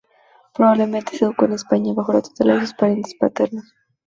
Probablemente 0.55 1.15
se 1.15 1.25
educó 1.25 1.45
en 1.45 1.51
España 1.51 1.93
bajo 1.93 2.11
la 2.11 2.23
tutela 2.23 2.55
de 2.55 2.61
sus 2.61 2.73
parientes 2.73 3.13
paternos. 3.13 3.71